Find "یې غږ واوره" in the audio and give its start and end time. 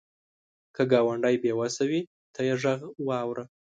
2.47-3.43